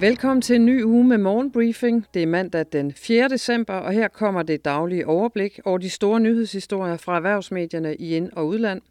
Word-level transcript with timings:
Velkommen 0.00 0.42
til 0.42 0.56
en 0.56 0.66
ny 0.66 0.84
uge 0.84 1.04
med 1.04 1.18
morgenbriefing. 1.18 2.06
Det 2.14 2.22
er 2.22 2.26
mandag 2.26 2.64
den 2.72 2.92
4. 2.92 3.28
december, 3.28 3.74
og 3.74 3.92
her 3.92 4.08
kommer 4.08 4.42
det 4.42 4.64
daglige 4.64 5.06
overblik 5.06 5.60
over 5.64 5.78
de 5.78 5.90
store 5.90 6.20
nyhedshistorier 6.20 6.96
fra 6.96 7.16
erhvervsmedierne 7.16 7.96
i 7.96 8.16
ind- 8.16 8.32
og 8.32 8.46
udland. 8.46 8.82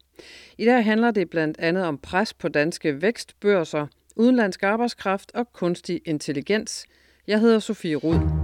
I 0.58 0.64
dag 0.64 0.84
handler 0.84 1.10
det 1.10 1.30
blandt 1.30 1.58
andet 1.60 1.84
om 1.84 1.98
pres 1.98 2.34
på 2.34 2.48
danske 2.48 3.02
vækstbørser, 3.02 3.86
udenlandsk 4.16 4.62
arbejdskraft 4.62 5.32
og 5.34 5.52
kunstig 5.52 6.00
intelligens. 6.04 6.86
Jeg 7.26 7.40
hedder 7.40 7.58
Sofie 7.58 7.96
Rud. 7.96 8.39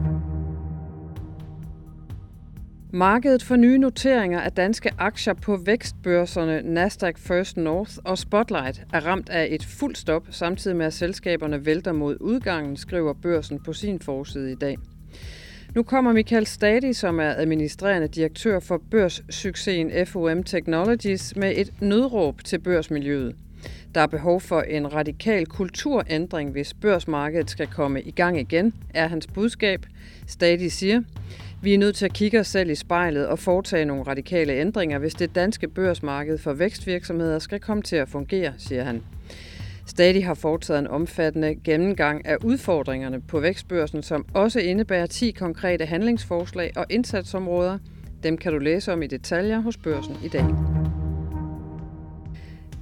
Markedet 2.91 3.43
for 3.43 3.57
nye 3.57 3.79
noteringer 3.79 4.41
af 4.41 4.53
danske 4.53 4.91
aktier 4.99 5.35
på 5.35 5.57
vækstbørserne 5.57 6.63
Nasdaq 6.63 7.19
First 7.19 7.57
North 7.57 7.93
og 8.05 8.19
Spotlight 8.19 8.83
er 8.93 9.07
ramt 9.07 9.29
af 9.29 9.49
et 9.51 9.65
fuldt 9.65 9.99
stop, 9.99 10.27
samtidig 10.31 10.77
med 10.77 10.87
at 10.87 10.93
selskaberne 10.93 11.67
vælter 11.67 11.93
mod 11.93 12.17
udgangen, 12.21 12.77
skriver 12.77 13.13
børsen 13.13 13.61
på 13.61 13.73
sin 13.73 14.01
forside 14.01 14.53
i 14.53 14.55
dag. 14.55 14.77
Nu 15.75 15.83
kommer 15.83 16.13
Michael 16.13 16.47
Stadi, 16.47 16.93
som 16.93 17.21
er 17.21 17.35
administrerende 17.37 18.09
direktør 18.09 18.61
for 18.61 18.83
børssuccesen 18.91 20.07
FOM 20.07 20.43
Technologies, 20.43 21.37
med 21.37 21.53
et 21.57 21.73
nødråb 21.81 22.45
til 22.45 22.59
børsmiljøet. 22.59 23.37
Der 23.95 24.01
er 24.01 24.07
behov 24.07 24.41
for 24.41 24.61
en 24.61 24.95
radikal 24.95 25.47
kulturændring, 25.47 26.51
hvis 26.51 26.75
børsmarkedet 26.75 27.51
skal 27.51 27.67
komme 27.67 28.03
i 28.03 28.11
gang 28.11 28.41
igen, 28.41 28.75
er 28.95 29.09
hans 29.09 29.27
budskab. 29.27 29.87
Stadi 30.27 30.69
siger, 30.69 31.03
vi 31.63 31.75
er 31.75 31.79
nødt 31.79 31.97
til 31.97 32.05
at 32.05 32.13
kigge 32.13 32.41
os 32.41 32.47
selv 32.47 32.71
i 32.71 32.75
spejlet 32.75 33.27
og 33.27 33.39
foretage 33.39 33.85
nogle 33.85 34.03
radikale 34.03 34.53
ændringer, 34.53 34.99
hvis 34.99 35.15
det 35.15 35.35
danske 35.35 35.69
børsmarked 35.69 36.39
for 36.39 36.53
vækstvirksomheder 36.53 37.39
skal 37.39 37.61
komme 37.61 37.83
til 37.83 37.97
at 37.97 38.09
fungere, 38.09 38.53
siger 38.59 38.85
han. 38.85 39.03
Stadig 39.87 40.27
har 40.27 40.35
foretaget 40.35 40.79
en 40.79 40.87
omfattende 40.87 41.55
gennemgang 41.65 42.27
af 42.27 42.37
udfordringerne 42.45 43.21
på 43.21 43.41
vækstbørsen, 43.41 44.03
som 44.03 44.27
også 44.35 44.61
indebærer 44.61 45.07
10 45.07 45.31
konkrete 45.31 45.87
handlingsforslag 45.87 46.73
og 46.77 46.87
indsatsområder. 46.91 47.79
Dem 48.23 48.39
kan 48.39 48.53
du 48.53 48.59
læse 48.59 48.93
om 48.93 49.03
i 49.03 49.07
detaljer 49.07 49.61
hos 49.61 49.77
børsen 49.77 50.17
i 50.25 50.29
dag. 50.29 50.45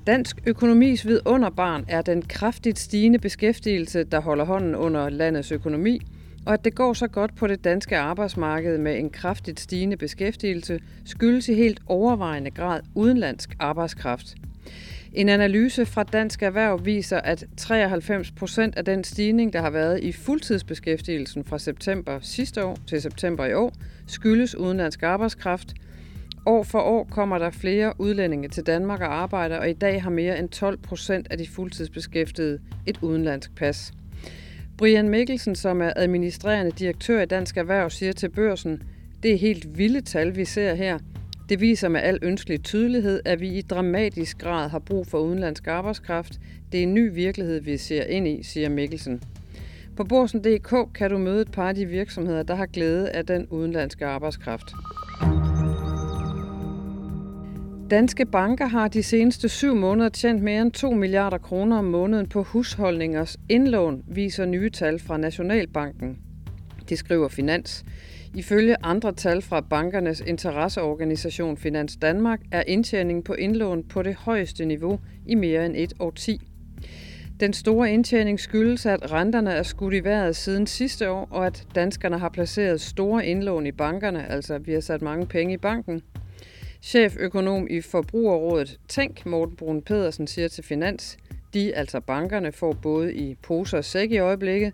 Dansk 0.07 0.37
økonomis 0.47 1.07
vidunderbarn 1.07 1.85
er 1.89 2.03
den 2.03 2.23
kraftigt 2.23 2.79
stigende 2.79 3.19
beskæftigelse, 3.19 4.05
der 4.05 4.21
holder 4.21 4.45
hånden 4.45 4.75
under 4.75 5.09
landets 5.09 5.53
økonomi– 5.53 6.01
og 6.47 6.53
at 6.55 6.65
det 6.65 6.75
går 6.75 6.93
så 6.93 7.09
godt 7.09 7.35
på 7.37 7.47
det 7.47 7.65
danske 7.65 7.99
arbejdsmarked 7.99 8.79
med 8.79 8.99
en 8.99 9.11
kraftigt 9.11 9.61
stigende 9.61 9.97
beskæftigelse, 9.97 10.81
skyldes 11.05 11.49
i 11.49 11.55
helt 11.55 11.81
overvejende 11.87 12.51
grad 12.51 12.81
udenlandsk 12.95 13.57
arbejdskraft. 13.59 14.35
En 15.13 15.29
analyse 15.29 15.87
fra 15.87 16.03
Dansk 16.03 16.43
Erhverv 16.43 16.85
viser, 16.85 17.21
at 17.21 17.45
93 17.57 18.31
procent 18.31 18.77
af 18.77 18.85
den 18.85 19.05
stigning, 19.05 19.53
der 19.53 19.61
har 19.61 19.71
været 19.71 20.01
i 20.01 20.13
fuldtidsbeskæftigelsen 20.13 21.45
fra 21.45 21.59
september 21.59 22.19
sidste 22.23 22.65
år 22.65 22.79
til 22.87 23.03
september 23.03 23.47
i 23.47 23.55
år, 23.55 23.73
skyldes 24.07 24.55
udenlandsk 24.55 25.03
arbejdskraft. 25.03 25.75
År 26.47 26.63
for 26.63 26.81
år 26.81 27.05
kommer 27.05 27.39
der 27.39 27.51
flere 27.51 27.93
udlændinge 27.99 28.49
til 28.49 28.67
Danmark 28.67 29.01
og 29.01 29.15
arbejder, 29.15 29.59
og 29.59 29.71
i 29.71 29.73
dag 29.73 30.03
har 30.03 30.11
mere 30.11 30.39
end 30.39 30.49
12 30.49 30.77
procent 30.77 31.27
af 31.31 31.39
de 31.39 31.49
fuldtidsbeskæftigede 31.49 32.59
et 32.87 32.99
udenlandsk 33.03 33.55
pas. 33.55 33.93
Brian 34.79 35.09
Mikkelsen, 35.09 35.55
som 35.55 35.83
er 35.83 35.93
administrerende 35.97 36.71
direktør 36.71 37.23
i 37.23 37.27
Dansk 37.27 37.57
Erhverv, 37.57 37.91
siger 37.91 38.13
til 38.13 38.29
børsen, 38.29 38.83
det 39.23 39.33
er 39.33 39.39
helt 39.39 39.79
vilde 39.79 40.01
tal, 40.01 40.37
vi 40.37 40.45
ser 40.45 40.75
her. 40.75 40.99
Det 41.49 41.61
viser 41.61 41.89
med 41.89 42.01
al 42.01 42.19
ønskelig 42.23 42.63
tydelighed, 42.63 43.21
at 43.25 43.41
vi 43.41 43.49
i 43.49 43.63
dramatisk 43.63 44.39
grad 44.39 44.69
har 44.69 44.79
brug 44.79 45.07
for 45.07 45.19
udenlandsk 45.19 45.67
arbejdskraft. 45.67 46.41
Det 46.73 46.79
er 46.79 46.83
en 46.83 46.95
ny 46.95 47.15
virkelighed, 47.15 47.61
vi 47.61 47.77
ser 47.77 48.05
ind 48.05 48.29
i, 48.29 48.43
siger 48.43 48.69
Mikkelsen. 48.69 49.23
På 49.97 50.05
Borsen.dk 50.05 50.95
kan 50.95 51.11
du 51.11 51.19
møde 51.19 51.43
et 51.43 51.51
par 51.51 51.69
af 51.69 51.75
de 51.75 51.87
virksomheder, 51.87 52.43
der 52.43 52.55
har 52.55 52.67
glæde 52.67 53.11
af 53.11 53.27
den 53.27 53.47
udenlandske 53.51 54.07
arbejdskraft. 54.07 54.67
Danske 57.91 58.27
banker 58.27 58.67
har 58.67 58.89
de 58.89 59.03
seneste 59.03 59.49
syv 59.49 59.75
måneder 59.75 60.09
tjent 60.09 60.43
mere 60.43 60.63
end 60.63 60.73
2 60.73 60.91
milliarder 60.91 61.39
kroner 61.39 61.79
om 61.79 61.85
måneden 61.85 62.29
på 62.29 62.43
husholdningers 62.43 63.37
indlån, 63.49 64.05
viser 64.09 64.45
nye 64.45 64.71
tal 64.71 64.99
fra 64.99 65.17
Nationalbanken. 65.17 66.19
Det 66.89 66.99
skriver 66.99 67.29
Finans. 67.29 67.85
Ifølge 68.35 68.77
andre 68.83 69.13
tal 69.13 69.43
fra 69.43 69.61
bankernes 69.61 70.21
interesseorganisation 70.21 71.57
Finans 71.57 71.97
Danmark 71.97 72.41
er 72.53 72.63
indtjeningen 72.67 73.23
på 73.23 73.35
indlån 73.35 73.85
på 73.85 74.03
det 74.03 74.15
højeste 74.15 74.65
niveau 74.65 74.99
i 75.27 75.35
mere 75.35 75.67
end 75.67 75.75
et 75.77 75.93
årti. 76.01 76.41
Den 77.41 77.53
store 77.53 77.93
indtjening 77.93 78.41
skyldes, 78.41 78.87
at 78.87 79.13
renterne 79.13 79.51
er 79.53 79.63
skudt 79.63 79.95
i 79.95 80.05
vejret 80.05 80.37
siden 80.37 80.67
sidste 80.67 81.11
år, 81.11 81.29
og 81.31 81.47
at 81.47 81.67
danskerne 81.75 82.19
har 82.19 82.29
placeret 82.29 82.81
store 82.81 83.27
indlån 83.27 83.67
i 83.67 83.73
bankerne, 83.73 84.31
altså 84.31 84.59
vi 84.59 84.73
har 84.73 84.81
sat 84.81 85.03
mange 85.03 85.27
penge 85.27 85.55
i 85.55 85.57
banken, 85.57 86.03
Cheføkonom 86.85 87.67
i 87.71 87.81
Forbrugerrådet 87.81 88.79
Tænk, 88.89 89.27
Morten 89.27 89.57
Brun 89.57 89.83
Pedersen, 89.83 90.27
siger 90.27 90.49
til 90.49 90.65
Finans, 90.65 91.17
de, 91.55 91.75
altså 91.75 92.01
bankerne, 92.01 92.53
får 92.53 92.73
både 92.73 93.15
i 93.15 93.35
poser 93.35 93.79
og 93.79 93.85
sæk 93.85 94.11
i 94.11 94.19
øjeblikket. 94.19 94.73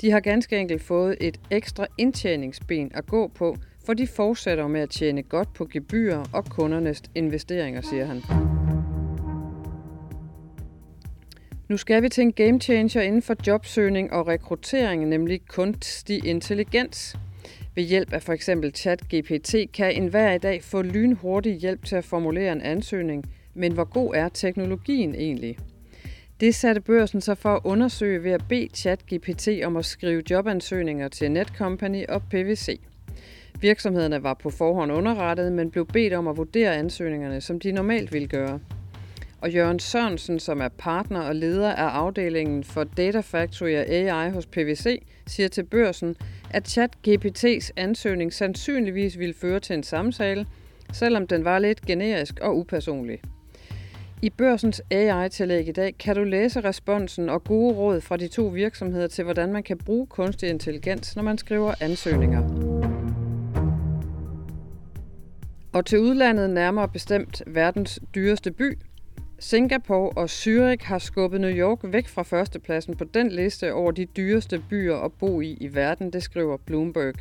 De 0.00 0.10
har 0.10 0.20
ganske 0.20 0.58
enkelt 0.58 0.82
fået 0.82 1.16
et 1.20 1.40
ekstra 1.50 1.86
indtjeningsben 1.98 2.90
at 2.94 3.06
gå 3.06 3.28
på, 3.34 3.56
for 3.86 3.94
de 3.94 4.06
fortsætter 4.06 4.66
med 4.66 4.80
at 4.80 4.90
tjene 4.90 5.22
godt 5.22 5.54
på 5.54 5.66
gebyrer 5.72 6.24
og 6.32 6.44
kundernes 6.44 7.02
investeringer, 7.14 7.80
siger 7.80 8.04
han. 8.04 8.22
Nu 11.68 11.76
skal 11.76 12.02
vi 12.02 12.08
til 12.08 12.22
en 12.22 12.32
game 12.32 12.60
changer 12.60 13.02
inden 13.02 13.22
for 13.22 13.34
jobsøgning 13.46 14.12
og 14.12 14.28
rekruttering, 14.28 15.08
nemlig 15.08 15.40
kunstig 15.48 16.26
intelligens. 16.26 17.16
Ved 17.78 17.84
hjælp 17.84 18.12
af 18.12 18.22
for 18.22 18.32
eksempel 18.32 18.74
ChatGPT 18.74 19.54
kan 19.72 19.92
enhver 19.92 20.32
i 20.32 20.38
dag 20.38 20.62
få 20.62 20.82
lynhurtig 20.82 21.54
hjælp 21.54 21.84
til 21.84 21.96
at 21.96 22.04
formulere 22.04 22.52
en 22.52 22.60
ansøgning, 22.60 23.24
men 23.54 23.72
hvor 23.72 23.84
god 23.84 24.14
er 24.14 24.28
teknologien 24.28 25.14
egentlig? 25.14 25.58
Det 26.40 26.54
satte 26.54 26.80
børsen 26.80 27.20
sig 27.20 27.38
for 27.38 27.54
at 27.54 27.60
undersøge 27.64 28.24
ved 28.24 28.30
at 28.30 28.44
bede 28.48 28.68
ChatGPT 28.74 29.48
om 29.64 29.76
at 29.76 29.84
skrive 29.84 30.22
jobansøgninger 30.30 31.08
til 31.08 31.30
Netcompany 31.30 32.06
og 32.06 32.22
PVC. 32.30 32.80
Virksomhederne 33.60 34.22
var 34.22 34.34
på 34.34 34.50
forhånd 34.50 34.92
underrettet, 34.92 35.52
men 35.52 35.70
blev 35.70 35.86
bedt 35.86 36.12
om 36.12 36.28
at 36.28 36.36
vurdere 36.36 36.76
ansøgningerne, 36.76 37.40
som 37.40 37.60
de 37.60 37.72
normalt 37.72 38.12
ville 38.12 38.28
gøre. 38.28 38.60
Og 39.40 39.50
Jørgen 39.50 39.78
Sørensen, 39.78 40.40
som 40.40 40.60
er 40.60 40.68
partner 40.68 41.20
og 41.20 41.34
leder 41.34 41.72
af 41.72 41.84
afdelingen 41.84 42.64
for 42.64 42.84
Data 42.84 43.20
Factory 43.20 43.74
og 43.74 43.88
AI 43.88 44.30
hos 44.30 44.46
PVC, 44.46 45.02
siger 45.26 45.48
til 45.48 45.62
børsen, 45.62 46.16
at 46.50 46.78
ChatGPT's 46.78 47.70
ansøgning 47.76 48.32
sandsynligvis 48.32 49.18
ville 49.18 49.34
føre 49.34 49.60
til 49.60 49.74
en 49.74 49.82
samtale, 49.82 50.46
selvom 50.92 51.26
den 51.26 51.44
var 51.44 51.58
lidt 51.58 51.86
generisk 51.86 52.38
og 52.40 52.58
upersonlig. 52.58 53.20
I 54.22 54.30
børsens 54.30 54.82
AI-tillæg 54.90 55.68
i 55.68 55.72
dag 55.72 55.94
kan 55.98 56.16
du 56.16 56.24
læse 56.24 56.60
responsen 56.60 57.28
og 57.28 57.44
gode 57.44 57.74
råd 57.74 58.00
fra 58.00 58.16
de 58.16 58.28
to 58.28 58.42
virksomheder 58.42 59.06
til, 59.06 59.24
hvordan 59.24 59.52
man 59.52 59.62
kan 59.62 59.78
bruge 59.78 60.06
kunstig 60.06 60.48
intelligens, 60.48 61.16
når 61.16 61.22
man 61.22 61.38
skriver 61.38 61.74
ansøgninger. 61.80 62.42
Og 65.72 65.86
til 65.86 65.98
udlandet 65.98 66.50
nærmere 66.50 66.88
bestemt 66.88 67.42
verdens 67.46 68.00
dyreste 68.14 68.50
by, 68.50 68.78
Singapore 69.40 70.10
og 70.10 70.24
Zürich 70.24 70.84
har 70.84 70.98
skubbet 70.98 71.40
New 71.40 71.50
York 71.50 71.78
væk 71.82 72.08
fra 72.08 72.22
førstepladsen 72.22 72.96
på 72.96 73.04
den 73.04 73.28
liste 73.28 73.72
over 73.72 73.90
de 73.90 74.04
dyreste 74.04 74.62
byer 74.70 74.96
at 74.96 75.12
bo 75.12 75.40
i 75.40 75.56
i 75.60 75.74
verden, 75.74 76.12
det 76.12 76.22
skriver 76.22 76.56
Bloomberg. 76.56 77.14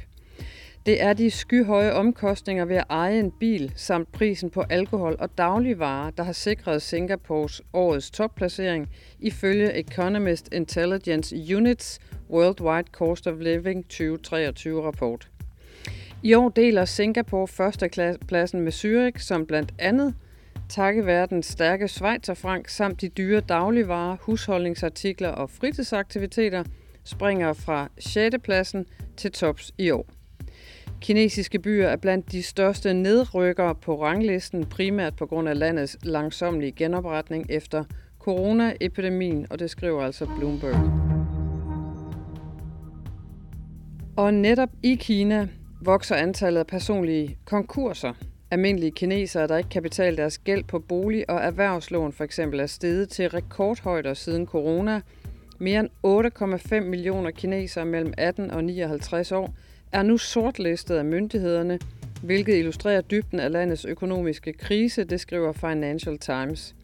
Det 0.85 1.01
er 1.03 1.13
de 1.13 1.31
skyhøje 1.31 1.93
omkostninger 1.93 2.65
ved 2.65 2.75
at 2.75 2.85
eje 2.89 3.19
en 3.19 3.31
bil, 3.31 3.73
samt 3.75 4.11
prisen 4.11 4.49
på 4.49 4.63
alkohol 4.69 5.15
og 5.19 5.37
dagligvarer, 5.37 6.11
der 6.11 6.23
har 6.23 6.31
sikret 6.31 6.81
Singapores 6.81 7.61
årets 7.73 8.11
topplacering 8.11 8.89
ifølge 9.19 9.79
Economist 9.79 10.53
Intelligence 10.53 11.35
Units 11.55 11.99
Worldwide 12.29 12.87
Cost 12.91 13.27
of 13.27 13.35
Living 13.39 13.85
2023-rapport. 13.93 15.29
I 16.23 16.33
år 16.33 16.49
deler 16.49 16.85
Singapore 16.85 17.47
førstepladsen 17.47 18.61
med 18.61 18.71
Zürich, 18.71 19.19
som 19.19 19.45
blandt 19.45 19.73
andet– 19.79 20.13
takket 20.69 21.05
være 21.05 21.25
den 21.25 21.43
stærke 21.43 21.87
Schweizerfrank 21.87 22.69
samt 22.69 23.01
de 23.01 23.09
dyre 23.09 23.39
dagligvarer, 23.39 24.17
husholdningsartikler 24.21 25.29
og 25.29 25.49
fritidsaktiviteter, 25.49 26.63
springer 27.03 27.53
fra 27.53 27.89
6. 27.99 28.35
pladsen 28.43 28.85
til 29.17 29.31
tops 29.31 29.73
i 29.77 29.91
år. 29.91 30.05
Kinesiske 31.01 31.59
byer 31.59 31.87
er 31.87 31.95
blandt 31.95 32.31
de 32.31 32.43
største 32.43 32.93
nedrykkere 32.93 33.75
på 33.75 34.03
ranglisten, 34.03 34.65
primært 34.65 35.15
på 35.15 35.25
grund 35.25 35.49
af 35.49 35.59
landets 35.59 35.97
langsomlige 36.03 36.71
genopretning 36.71 37.45
efter 37.49 37.83
coronaepidemien, 38.19 39.47
og 39.49 39.59
det 39.59 39.69
skriver 39.69 40.03
altså 40.03 40.25
Bloomberg. 40.39 41.07
Og 44.17 44.33
netop 44.33 44.69
i 44.83 44.95
Kina 44.95 45.47
vokser 45.81 46.15
antallet 46.15 46.59
af 46.59 46.67
personlige 46.67 47.37
konkurser. 47.45 48.13
Almindelige 48.51 48.91
kinesere, 48.91 49.47
der 49.47 49.57
ikke 49.57 49.69
kan 49.69 49.83
betale 49.83 50.17
deres 50.17 50.37
gæld 50.37 50.63
på 50.63 50.79
bolig- 50.79 51.29
og 51.29 51.39
erhvervslån 51.39 52.13
for 52.13 52.23
eksempel 52.23 52.59
er 52.59 52.65
steget 52.65 53.09
til 53.09 53.29
rekordhøjder 53.29 54.13
siden 54.13 54.45
corona. 54.45 55.01
Mere 55.59 55.79
end 55.79 55.89
8,5 56.73 56.79
millioner 56.79 57.31
kinesere 57.31 57.85
mellem 57.85 58.13
18 58.17 58.51
og 58.51 58.63
59 58.63 59.31
år 59.31 59.53
er 59.91 60.03
nu 60.03 60.17
sortlistet 60.17 60.95
af 60.95 61.05
myndighederne, 61.05 61.79
hvilket 62.23 62.57
illustrerer 62.57 63.01
dybden 63.01 63.39
af 63.39 63.51
landets 63.51 63.85
økonomiske 63.85 64.53
krise, 64.53 65.03
det 65.03 65.19
skriver 65.19 65.51
Financial 65.51 66.17
Times. 66.17 66.75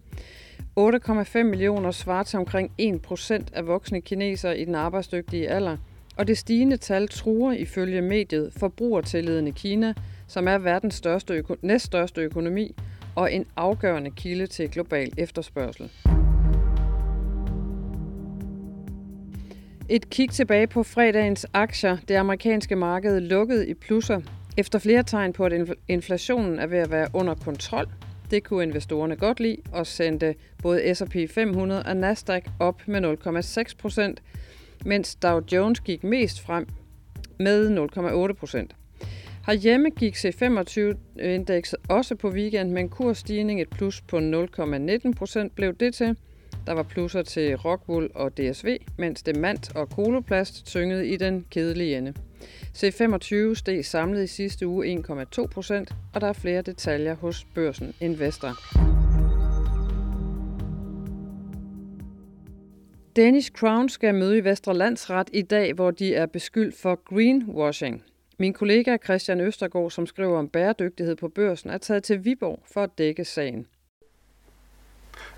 8,5 0.79 1.43
millioner 1.43 1.91
svarer 1.91 2.23
til 2.23 2.39
omkring 2.39 2.71
1% 2.81 3.43
af 3.53 3.67
voksne 3.67 4.01
kinesere 4.01 4.57
i 4.57 4.65
den 4.65 4.75
arbejdsdygtige 4.75 5.49
alder, 5.49 5.77
og 6.17 6.27
det 6.27 6.37
stigende 6.37 6.77
tal 6.77 7.07
truer 7.07 7.53
ifølge 7.53 8.01
mediet 8.01 8.53
forbrugertilliden 8.57 9.47
i 9.47 9.51
Kina, 9.51 9.93
som 10.33 10.47
er 10.47 10.57
verdens 10.57 10.95
største 10.95 11.33
øko- 11.33 11.57
næststørste 11.61 12.21
økonomi 12.21 12.75
og 13.15 13.33
en 13.33 13.45
afgørende 13.55 14.11
kilde 14.11 14.47
til 14.47 14.69
global 14.69 15.11
efterspørgsel. 15.17 15.91
Et 19.89 20.09
kig 20.09 20.29
tilbage 20.29 20.67
på 20.67 20.83
fredagens 20.83 21.45
aktier. 21.53 21.97
Det 22.07 22.15
amerikanske 22.15 22.75
marked 22.75 23.19
lukkede 23.19 23.67
i 23.67 23.73
plusser. 23.73 24.21
Efter 24.57 24.79
flere 24.79 25.03
tegn 25.03 25.33
på, 25.33 25.45
at 25.45 25.75
inflationen 25.87 26.59
er 26.59 26.67
ved 26.67 26.77
at 26.77 26.91
være 26.91 27.07
under 27.13 27.35
kontrol. 27.35 27.85
Det 28.31 28.43
kunne 28.43 28.63
investorerne 28.63 29.15
godt 29.15 29.39
lide 29.39 29.57
og 29.71 29.87
sendte 29.87 30.35
både 30.63 30.95
S&P 30.95 31.15
500 31.29 31.83
og 31.83 31.97
Nasdaq 31.97 32.43
op 32.59 32.81
med 32.85 33.01
0,6 33.27 33.75
procent, 33.77 34.21
mens 34.85 35.15
Dow 35.15 35.41
Jones 35.51 35.79
gik 35.79 36.03
mest 36.03 36.41
frem 36.41 36.67
med 37.39 37.87
0,8 38.29 38.33
procent. 38.33 38.75
Herhjemme 39.45 39.89
gik 39.89 40.15
C25-indekset 40.15 41.79
også 41.89 42.15
på 42.15 42.29
weekend 42.29 42.71
med 42.71 42.81
en 42.81 42.89
kursstigning, 42.89 43.61
et 43.61 43.69
plus 43.69 44.01
på 44.01 44.17
0,19 44.17 45.13
procent 45.13 45.55
blev 45.55 45.73
det 45.73 45.93
til. 45.93 46.17
Der 46.67 46.73
var 46.73 46.83
plusser 46.83 47.21
til 47.21 47.55
Rockwool 47.55 48.11
og 48.15 48.37
DSV, 48.37 48.77
mens 48.97 49.23
Demant 49.23 49.75
og 49.75 49.89
Koloplast 49.89 50.65
tyngede 50.65 51.07
i 51.07 51.17
den 51.17 51.45
kedelige 51.49 51.97
ende. 51.97 52.13
C25 52.77 53.55
steg 53.55 53.85
samlet 53.85 54.23
i 54.23 54.27
sidste 54.27 54.67
uge 54.67 55.03
1,2 55.39 55.47
procent, 55.47 55.91
og 56.13 56.21
der 56.21 56.27
er 56.27 56.33
flere 56.33 56.61
detaljer 56.61 57.15
hos 57.15 57.47
børsen 57.55 57.93
Investor. 57.99 58.51
Danish 63.15 63.51
Crown 63.51 63.89
skal 63.89 64.15
møde 64.15 64.37
i 64.37 64.43
Vestre 64.43 64.77
Landsret 64.77 65.29
i 65.33 65.41
dag, 65.41 65.73
hvor 65.73 65.91
de 65.91 66.15
er 66.15 66.25
beskyldt 66.25 66.75
for 66.75 66.95
greenwashing. 67.15 68.03
Min 68.37 68.53
kollega 68.53 68.97
Christian 69.03 69.41
Østergaard, 69.41 69.91
som 69.91 70.07
skriver 70.07 70.39
om 70.39 70.49
bæredygtighed 70.49 71.15
på 71.15 71.27
børsen, 71.27 71.69
er 71.69 71.77
taget 71.77 72.03
til 72.03 72.25
Viborg 72.25 72.63
for 72.73 72.83
at 72.83 72.89
dække 72.97 73.25
sagen. 73.25 73.67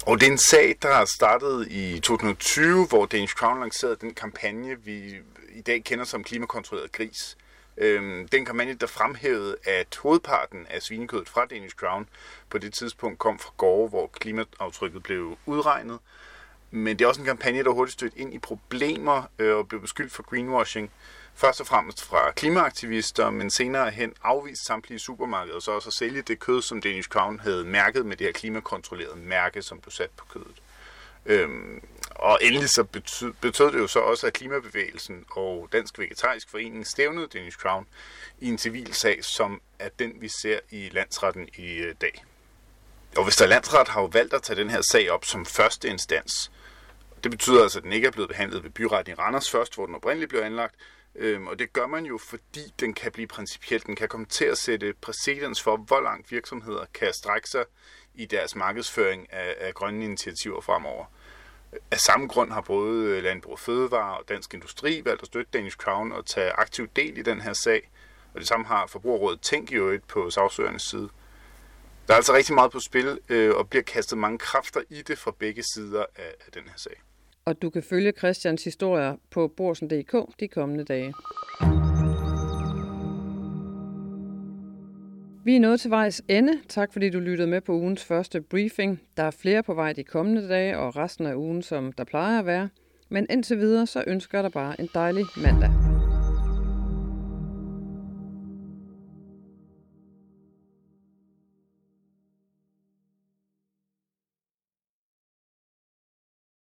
Og 0.08 0.20
det 0.20 0.28
er 0.28 0.32
en 0.32 0.38
sag, 0.38 0.76
der 0.82 0.94
har 0.94 1.06
startet 1.06 1.68
i 1.72 2.00
2020, 2.00 2.86
hvor 2.86 3.06
Danish 3.06 3.36
Crown 3.36 3.60
lancerede 3.60 3.96
den 4.02 4.14
kampagne, 4.14 4.82
vi 4.84 5.16
i 5.56 5.62
dag 5.62 5.84
kender 5.84 6.06
som 6.06 6.24
klimakontrolleret 6.24 6.92
gris. 6.92 7.38
Øhm, 7.78 8.28
den 8.28 8.46
kampagne, 8.46 8.74
der 8.74 8.88
fremhævede, 8.88 9.56
at 9.64 10.00
hovedparten 10.04 10.66
af 10.70 10.82
svinekødet 10.82 11.30
fra 11.30 11.46
Danish 11.46 11.76
Crown 11.76 12.10
på 12.50 12.58
det 12.58 12.74
tidspunkt 12.74 13.20
kom 13.20 13.40
fra 13.40 13.52
gårde, 13.58 13.90
hvor 13.90 14.08
klimaaftrykket 14.08 15.04
blev 15.04 15.38
udregnet. 15.46 16.00
Men 16.72 17.00
det 17.00 17.06
er 17.06 17.10
også 17.10 17.22
en 17.22 17.28
kampagne, 17.28 17.64
der 17.64 17.72
hurtigt 17.72 17.94
stødte 17.94 18.20
ind 18.20 18.34
i 18.34 18.40
problemer 18.40 19.24
øh, 19.40 19.56
og 19.56 19.68
blev 19.68 19.82
beskyldt 19.82 20.12
for 20.12 20.24
greenwashing. 20.24 20.92
Først 21.38 21.62
og 21.62 21.68
fremmest 21.68 22.04
fra 22.04 22.32
klimaaktivister, 22.32 23.30
men 23.30 23.50
senere 23.50 23.92
hen 23.92 24.14
afvist 24.24 24.66
samtlige 24.66 25.00
supermarkeder, 25.00 25.60
så 25.60 25.72
også 25.72 25.90
at 25.90 25.94
sælge 25.94 26.22
det 26.22 26.40
kød, 26.40 26.62
som 26.62 26.82
Danish 26.82 27.10
Crown 27.10 27.40
havde 27.40 27.66
mærket 27.66 28.06
med 28.06 28.18
det 28.18 28.28
her 28.28 28.32
klimakontrollerede 28.32 29.16
mærke, 29.16 29.62
som 29.62 29.80
blev 29.80 29.92
sat 29.92 30.10
på 30.18 30.26
kødet. 30.26 30.62
Øhm, 31.26 31.82
og 32.10 32.40
endelig 32.42 32.70
så 32.70 32.84
betød, 32.84 33.34
betød 33.42 33.72
det 33.72 33.80
jo 33.80 33.88
så 33.88 34.00
også, 34.00 34.28
at 34.28 34.34
Klimabevægelsen 34.34 35.26
og 35.32 35.70
Dansk 35.72 36.00
Vegetarisk 36.00 36.50
Forening 36.50 36.88
stævnede 36.88 37.28
Danish 37.28 37.58
Crown 37.58 37.88
i 38.40 38.48
en 38.48 38.58
civil 38.58 38.94
sag, 38.94 39.24
som 39.24 39.62
er 39.80 39.90
den, 40.00 40.14
vi 40.22 40.28
ser 40.28 40.60
i 40.72 40.90
landsretten 40.92 41.50
i 41.58 41.78
øh, 41.78 41.96
dag. 42.02 42.26
Og 43.18 43.24
hvis 43.24 43.36
der 43.36 43.48
landsret 43.48 43.88
har 43.88 44.02
jo 44.02 44.08
valgt 44.08 44.34
at 44.34 44.44
tage 44.44 44.60
den 44.60 44.70
her 44.70 44.82
sag 44.82 45.12
op 45.12 45.26
som 45.26 45.46
første 45.46 45.90
instans, 45.90 46.52
det 47.24 47.32
betyder 47.32 47.64
altså, 47.64 47.80
at 47.80 47.84
den 47.84 47.92
ikke 47.92 48.08
er 48.08 48.12
blevet 48.12 48.30
behandlet 48.30 48.64
ved 48.64 48.70
byretten 48.70 49.12
i 49.12 49.16
Randers 49.16 49.52
først, 49.52 49.76
hvor 49.76 49.86
den 49.86 49.96
oprindeligt 49.96 50.30
blev 50.30 50.42
anlagt, 50.42 50.76
Øhm, 51.16 51.48
og 51.48 51.60
det 51.60 51.74
gør 51.74 51.88
man 51.88 52.06
jo, 52.06 52.18
fordi 52.18 52.74
den 52.80 52.94
kan 52.94 53.12
blive 53.12 53.28
principiel. 53.28 53.86
Den 53.86 53.96
kan 53.96 54.08
komme 54.08 54.26
til 54.26 54.46
at 54.46 54.58
sætte 54.58 54.94
præcedens 55.02 55.62
for, 55.62 55.78
hvor 55.78 56.02
langt 56.02 56.32
virksomheder 56.32 56.86
kan 56.94 57.14
strække 57.14 57.50
sig 57.50 57.66
i 58.14 58.26
deres 58.26 58.56
markedsføring 58.56 59.34
af, 59.34 59.56
af 59.60 59.74
grønne 59.74 60.06
initiativer 60.06 60.62
fremover. 60.62 61.06
Af 61.92 62.00
samme 62.00 62.28
grund 62.28 62.52
har 62.52 62.62
både 62.62 63.22
Landbrug 63.22 63.60
Fødevare 63.60 64.18
og 64.18 64.30
Dansk 64.30 64.54
Industri 64.54 65.02
valgt 65.06 65.22
at 65.22 65.28
støtte 65.28 65.52
Danish 65.54 65.78
Crown 65.78 66.12
og 66.12 66.26
tage 66.26 66.52
aktiv 66.52 66.88
del 66.96 67.18
i 67.18 67.22
den 67.22 67.42
her 67.42 67.54
sag. 67.54 67.92
Og 68.34 68.40
det 68.40 68.48
samme 68.48 68.66
har 68.66 68.88
Forbrugerrådet 68.88 69.42
Tænk 69.42 69.72
i 69.72 69.76
øvrigt 69.76 70.08
på 70.08 70.30
sagsøgernes 70.30 70.82
side. 70.82 71.10
Der 72.08 72.14
er 72.14 72.16
altså 72.16 72.34
rigtig 72.34 72.56
meget 72.56 72.72
på 72.72 72.80
spil, 72.80 73.20
øh, 73.30 73.56
og 73.56 73.70
bliver 73.70 73.84
kastet 73.84 74.18
mange 74.18 74.38
kræfter 74.38 74.82
i 74.90 75.02
det 75.02 75.18
fra 75.18 75.32
begge 75.40 75.64
sider 75.64 76.06
af, 76.16 76.34
af 76.46 76.52
den 76.54 76.64
her 76.64 76.78
sag 76.78 77.02
og 77.46 77.62
du 77.62 77.70
kan 77.70 77.84
følge 77.84 78.14
Christians 78.18 78.64
historier 78.64 79.16
på 79.32 79.48
borsen.dk 79.48 80.40
de 80.40 80.48
kommende 80.48 80.84
dage. 80.84 81.14
Vi 85.44 85.56
er 85.56 85.60
nået 85.60 85.80
til 85.80 85.92
vejs 85.92 86.22
ende. 86.28 86.54
Tak 86.70 86.94
fordi 86.94 87.10
du 87.10 87.20
lyttede 87.20 87.50
med 87.50 87.62
på 87.62 87.74
ugens 87.74 88.04
første 88.04 88.42
briefing. 88.42 89.02
Der 89.18 89.24
er 89.24 89.32
flere 89.32 89.64
på 89.64 89.74
vej 89.74 89.94
de 89.94 90.04
kommende 90.04 90.50
dage 90.50 90.78
og 90.78 90.96
resten 90.96 91.26
af 91.26 91.36
ugen, 91.36 91.62
som 91.62 91.92
der 91.92 92.04
plejer 92.04 92.40
at 92.40 92.46
være. 92.46 92.70
Men 93.10 93.28
indtil 93.30 93.58
videre, 93.58 93.88
så 93.88 94.04
ønsker 94.08 94.38
jeg 94.38 94.44
dig 94.44 94.52
bare 94.52 94.82
en 94.82 94.90
dejlig 94.94 95.26
mandag. 95.38 95.95